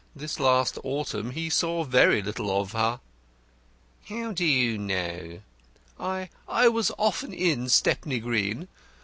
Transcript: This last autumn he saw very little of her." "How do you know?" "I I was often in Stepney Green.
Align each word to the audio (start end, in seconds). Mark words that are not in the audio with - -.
This 0.15 0.39
last 0.39 0.79
autumn 0.83 1.29
he 1.29 1.47
saw 1.47 1.83
very 1.83 2.23
little 2.23 2.59
of 2.59 2.71
her." 2.71 2.99
"How 4.09 4.31
do 4.31 4.43
you 4.43 4.79
know?" 4.79 5.41
"I 5.99 6.31
I 6.47 6.69
was 6.69 6.91
often 6.97 7.31
in 7.35 7.69
Stepney 7.69 8.19
Green. 8.19 8.67